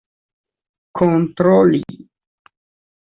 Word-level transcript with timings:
kontroli 0.97 1.83